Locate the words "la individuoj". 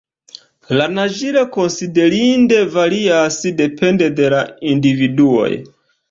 4.35-5.51